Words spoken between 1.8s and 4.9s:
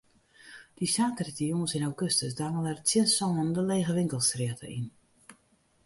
augustus dangele er tsjin sânen de lege winkelstrjitte yn.